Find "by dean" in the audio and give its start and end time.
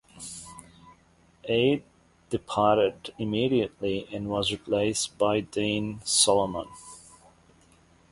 5.19-6.01